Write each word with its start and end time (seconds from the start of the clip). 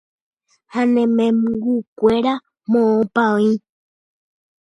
ha 0.73 0.81
ne 0.93 1.03
membykuéra 1.17 2.33
moõpa 2.71 3.21
oĩ 3.35 3.51